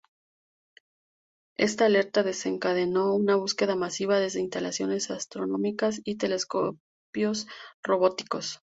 Esta 1.59 1.85
alerta 1.85 2.23
desencadenó 2.23 3.13
una 3.13 3.35
búsqueda 3.35 3.75
masiva 3.75 4.17
desde 4.19 4.39
instalaciones 4.39 5.11
astronómicas 5.11 6.01
y 6.03 6.15
telescopios 6.15 7.45
robóticos. 7.83 8.61